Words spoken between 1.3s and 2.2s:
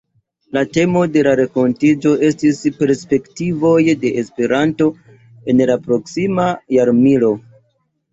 renkontiĝo